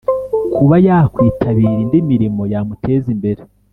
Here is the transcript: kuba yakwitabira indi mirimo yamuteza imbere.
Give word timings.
kuba 0.55 0.75
yakwitabira 0.87 1.75
indi 1.83 1.99
mirimo 2.09 2.41
yamuteza 2.53 3.07
imbere. 3.15 3.41